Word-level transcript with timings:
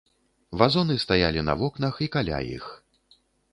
Вазоны 0.61 0.95
стаялі 1.03 1.45
на 1.51 1.55
вокнах 1.61 2.01
і 2.09 2.09
каля 2.19 2.43
іх. 2.57 2.65